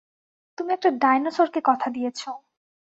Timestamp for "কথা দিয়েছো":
1.65-2.29